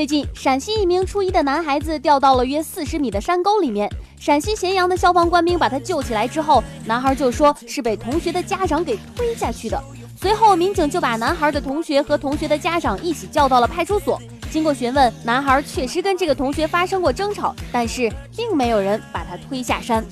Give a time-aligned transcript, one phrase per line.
[0.00, 3.86] 最近，陕西一名初一的男孩子掉到了约四十米的山沟里面。
[4.18, 9.78] 陕西咸阳的消防官兵把他救起来之后，男孩就说是被同学的家长给推下去的。
[10.16, 14.18] 随后，民警就把男孩的同学和同学的家长一起叫到了派出所。
[14.50, 20.02] 经过询问，男孩确实跟这个同学发生过争吵，但是并没有人把他推下山。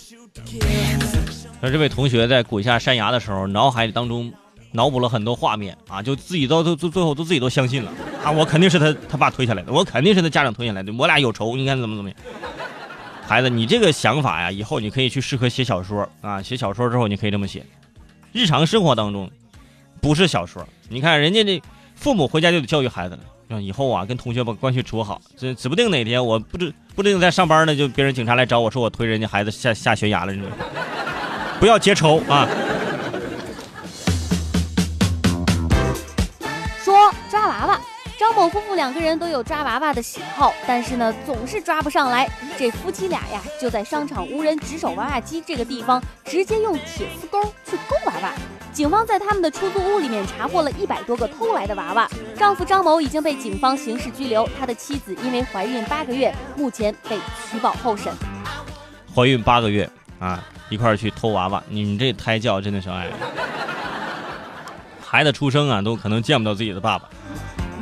[1.62, 4.30] 那这位同学在滚下山崖的时候，脑海当中
[4.72, 7.90] 脑补了很多画面啊，就自己都都最后都自己都相信了
[8.22, 12.18] 啊，我肯定是他他爸推下来的，我肯定是他家长推下来的，我俩有仇，你看怎么怎么样？
[13.26, 17.64] 孩子，你这个想法呀，以后你可以去适合写小说啊，写小说之后你可以这么写，
[18.32, 19.30] 日常生活当中
[20.00, 21.62] 不是小说，你看人家这
[21.94, 23.20] 父母回家就得教育孩子了。
[23.62, 30.42] 以后啊，跟同学把关系处好，这指不定哪天我不知不定在上班呢，就别人警察来找我说我推人家孩子下下悬崖了，你？
[31.58, 32.46] 不要结仇啊！
[38.38, 42.24] 某夫妇两个人都有抓娃娃的喜好，但是呢，总是抓不上来。
[42.56, 48.32] 这夫妻俩呀，就在商场无人值守娃娃机这个地方，直接用铁丝钩去勾娃娃。
[48.72, 52.08] 警方在他们的出租屋里面查获了一百多个偷来的娃娃。
[52.36, 57.18] 丈夫张某已经被警方刑事拘留，他的妻子因为怀孕八个月，目前被
[57.50, 58.12] 取保候审。
[59.12, 63.10] 怀孕八个月啊，一块儿去偷娃娃，你们这胎教真的是哎，
[65.04, 67.08] 孩子出生啊都可能见不到自己的爸爸。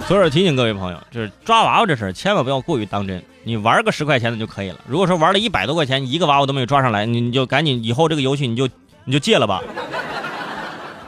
[0.05, 3.22] 所以说提醒各位朋友，就是抓娃娃这事儿，千万不要过于当真。
[3.42, 4.78] 你玩个十块钱的就可以了。
[4.86, 8.69] 如果说玩了一百多块钱，一个娃娃都没有抓上来，你你就赶紧以后这个游戏你就
[9.05, 9.62] 你就戒了吧。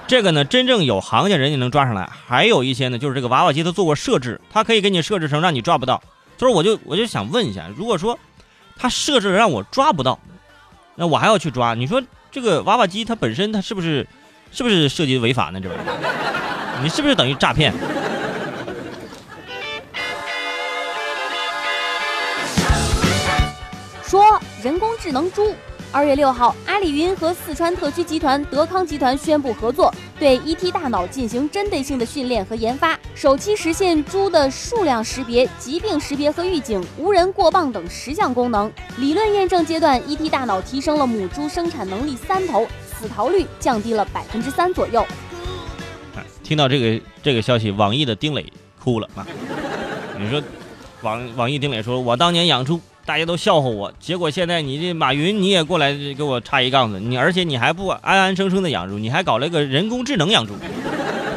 [0.06, 6.03] 这个呢，真正有行家人家能抓上来，还有一些呢，就是这个娃娃机它做过设置，它可以给你设置成让你抓不到。
[6.39, 8.19] 所以我就我就想问一下，如果说
[8.77, 10.19] 它设置让我抓不到，
[10.97, 14.06] 那我还要去抓，你说这个娃娃机它本身它是不是
[14.50, 15.61] 是不是涉及违法呢？
[15.61, 17.72] 这玩意儿，你是不是等于诈骗？
[24.69, 25.55] 人工智能猪。
[25.91, 38.71] 二月六号，阿里云和四川特区集团德康集团宣布合作，对 ET 大脑进行针对性的训练和研发，首期实现猪的数量识别、疾病识别和预警、无人过磅等十项功能。
[38.99, 45.03] 理论验证阶段，ET 大脑提升了母猪生产能力三头，死逃率降低了百分之三左右。
[46.43, 48.45] 听到这个这个消息，网易的丁磊
[48.78, 49.27] 哭了啊！
[50.21, 50.43] 你说，
[51.01, 52.78] 网网易丁磊说：“我当年养猪。”
[53.09, 60.53] 大家都笑话我，结果现在你这马云你也过来给我插一杠子，你而且你还不安安生生的养猪，你还搞了个人工智能养猪。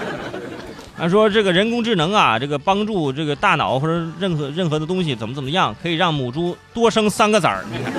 [0.97, 7.63] 他说这个人工智能啊，这个帮助这个大脑或者任何任何的东西怎么怎么样，可以让母猪多生三个崽儿。
[7.71, 7.93] 你看，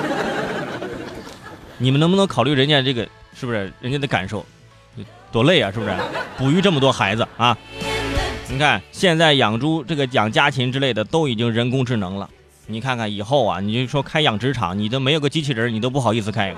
[1.79, 4.45] 你们能不能考虑人家这个是不是人家的感受？
[5.33, 5.93] 多累啊，是不是？
[6.37, 7.57] 哺育这么多孩子啊？
[8.51, 12.29] 你看现在养猪这个养家禽之类的都已经人工智能了。
[12.73, 16.55] 你看看以后啊，你就说开养殖场，你都没有个机器人，你都不好意思开。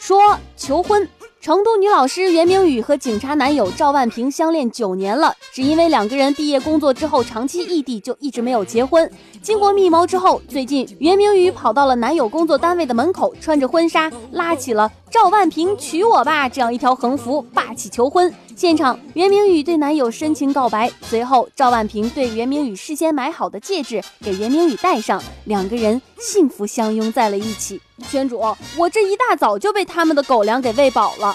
[0.00, 1.06] 说求婚。
[1.44, 9.10] 成都女老师袁明宇和警察男友赵万平相恋九年了，只因为两个人毕业工作之后长期异地，就一直没有结婚。
[9.42, 18.32] 经过密谋之后，最近袁明宇跑到了男友工作单位的门口，穿着婚纱，拉起了“赵万平娶我吧”这样一条横幅，霸气求婚。
[18.56, 27.78] 现场，袁明宇对男友深情告白，随后赵万平对袁明宇事先买好的戒指给袁明宇戴上，两个人幸福相拥在了一起。
[28.04, 28.38] 圈主，
[28.76, 31.34] 我这一大早就被他们的狗粮给喂饱了。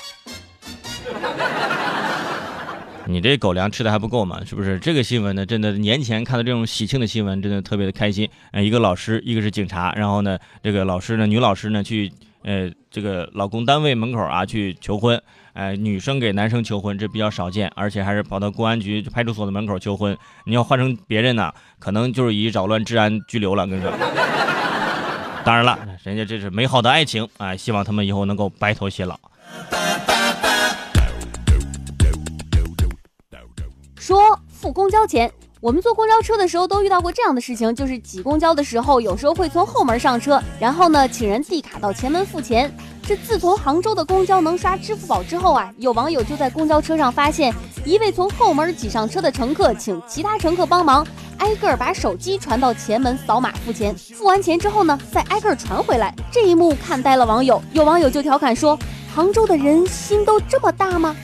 [3.06, 4.40] 你这狗粮吃的还不够吗？
[4.46, 4.78] 是不是？
[4.78, 8.30] 这个新闻呢，真的年前看到这种喜庆的新闻，真的特别的开心。
[8.52, 12.12] 呃，一个老师，一个是警察，然后呢，这个老师呢，女老师呢，去
[12.44, 15.20] 呃这个老公单位门口啊去求婚。
[15.54, 20.16] 呃，女生给男生求婚，这比较少见，而且还是跑到公安局派出所的门口求婚。
[20.46, 23.66] 你要换成别人呢，可能就是以扰乱治安拘留了。
[23.66, 23.92] 跟你说。
[25.50, 29.20] 当然了，人家这是美好的爱情啊，希望他们以后能够白头偕老。
[33.98, 42.72] 说付公交钱，我们坐公交车的时候都遇到过这样的事情，就是挤公交的时候，有时候会从后门上车，然后呢，请人递卡到前门付钱。
[43.02, 47.52] 这自从杭州的公交能刷支付宝之后啊，有网友就在公交车上发现
[47.90, 51.04] 一位从后门挤上车的乘客，请其他乘客帮忙。
[51.40, 56.14] 挨个把手机传到前门扫码付钱，付完钱之后呢，再挨个传回来。
[56.32, 58.78] 这一幕看呆了网友，有网友就调侃说
[59.16, 61.16] ：“杭州的人心都这么大吗？”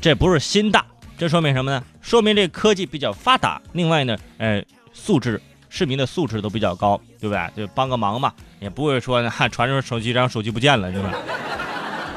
[0.00, 0.86] 这不是心大，
[1.18, 1.82] 这说明什么呢？
[2.00, 3.60] 说明这科技比较发达。
[3.72, 7.66] 另外呢，呃，素质市民的素质都比较高，对不对？
[7.66, 11.12] 就帮个忙嘛，也不会说哈传着手机然后手机不见了，对吧？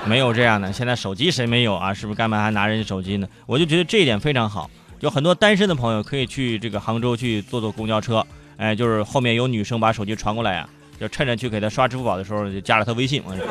[0.07, 1.93] 没有这样的，现在手机谁没有啊？
[1.93, 3.27] 是不是干嘛还拿人家手机呢？
[3.45, 4.69] 我就觉得这一点非常好，
[4.99, 8.25] 有很多单身的朋友可以去这个杭州去坐坐公交车，
[8.57, 10.67] 哎，就是后面有女生把手机传过来呀、
[10.99, 13.45] 就趁着去给他刷支付宝的时候就加了他微信，我说。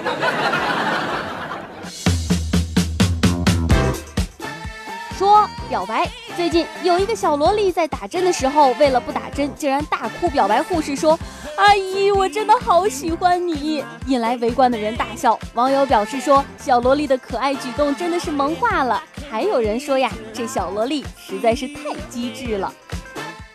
[5.18, 11.18] 说表白，最近有一个小萝莉在打针的时候，为了不打针，竟然大哭表白护士说
[11.56, 15.38] ：“阿姨，我真的好喜欢你。”引来围观的人大笑。
[15.54, 19.02] 网友表示说，小萝莉的可爱举动真的是萌化了。
[19.30, 22.72] 还有人说呀，这小萝莉实在是太机智了。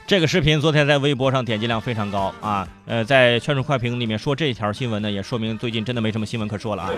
[0.05, 6.91] 这个视频昨天在微博上点击量非常高啊，呃，在圈数快评里面说这条新闻呢，也说明最近真的没什么新闻可说了啊。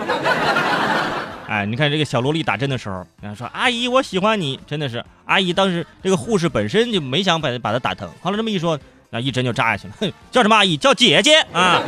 [1.50, 8.78] 哎，你看这个小萝莉打针的时候，然后说阿姨我喜欢你，真的是阿姨当时这个护士本身就没想把把她打疼，后来这么一说，
[9.10, 10.76] 那一针就扎下去了， 哼，叫什么阿姨？
[10.76, 11.82] 叫姐姐啊。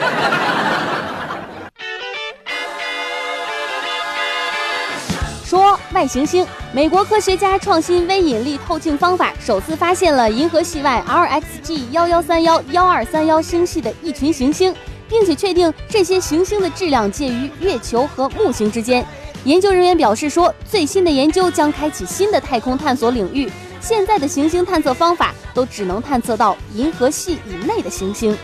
[5.44, 14.74] 说外行星，美国科学家创新微引力透镜方法，首次发现了银河系外 RXG 幺幺三幺幺二三幺星系的一群行星，
[15.08, 19.06] 并且确定这些行星的质量介于月球和木星之间。
[19.44, 23.50] 研究人员表示说，最新的研究将开启新的太空探索领域。
[23.80, 28.36] 现在的行星探测方法都只能探测到银河系以内的行星。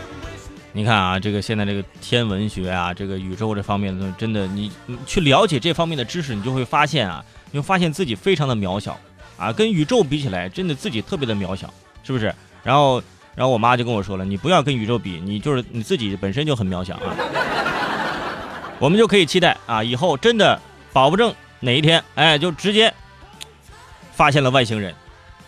[0.73, 8.99] 你看啊，这个现在这个天文学啊，这个宇宙这方面的，真的你你去了解这方面的知识，你就会发现啊，你会发现自己非常的渺小
[9.37, 11.73] 啊，跟宇宙比起来，真的自己特别的渺小，
[12.03, 12.33] 是不是？
[12.61, 13.01] 然后，
[13.33, 17.15] 然后我妈就跟我说了，你不要跟宇宙比，你就是你自己本身就很渺小啊。
[18.77, 20.59] 我们就可以期待啊，以后真的
[20.93, 22.93] 保不证哪一天，哎，就直接
[24.13, 24.93] 发现了外星人，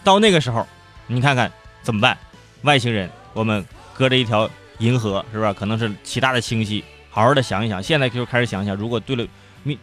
[0.04, 0.68] 到那个时候，
[1.08, 1.52] 你看看
[1.84, 2.18] 怎么办？
[2.64, 4.50] 外星人，我们隔着一条。
[4.80, 5.54] 银河是吧？
[5.54, 7.84] 可能是其他的星系，好好的想一想。
[7.84, 9.24] 现在就开始想一想，如果对了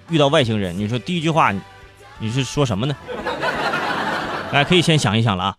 [0.08, 1.54] 遇到外星人，你说第一句话，
[2.18, 2.96] 你是说什么呢？
[4.50, 5.56] 哎，可以先想一想了啊。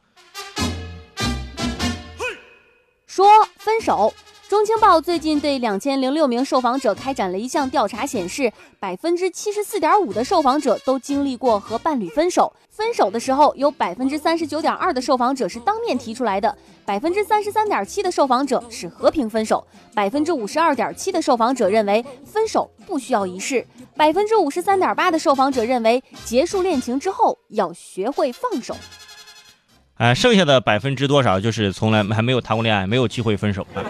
[3.08, 4.14] 说分手。
[4.50, 12.52] 中青报最近对两千零六名受访者开展了一项调查，显示百分之七十四点五的受访者都经历过和伴侣分手。
[12.72, 19.64] 分手的时候，有百分之三十九点二的受访者是当面提出来的，百分之三十三点七的受访者是和平分手，
[19.94, 23.64] 百分之五十二点七的受访者认为分手不需要仪式，
[23.96, 28.76] 百分之五十三点八的受访者认为结束恋情之后要学会放手。
[29.98, 33.84] 哎，剩下的百分之多少就是从来还没有谈过恋爱，没有机会分手啊？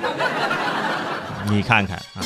[1.47, 2.21] 你看看啊，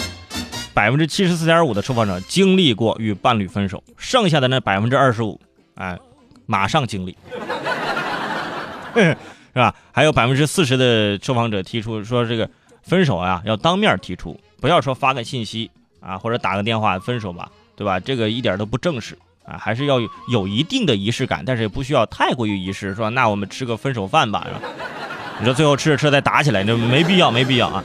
[0.73, 5.39] 百分之七十四点五的受访者经历过与伴侣分手，剩下的那百分之二十五，
[5.75, 5.97] 哎，
[6.45, 7.15] 马上经历，
[8.95, 9.15] 是
[9.53, 9.73] 吧？
[9.91, 12.49] 还有百分之四十的受访者提出说，这个
[12.81, 15.69] 分手啊要当面提出，不要说发个信息
[15.99, 17.99] 啊或者打个电话分手吧，对吧？
[17.99, 19.99] 这个一点都不正式啊，还是要
[20.29, 24.61] 有一定的仪式感，但是也不需要太过于仪式，说那我们吃个分手饭吧，是吧？
[25.39, 27.83] 你说最后吃着吃着再打起来，那没必要，没必要啊。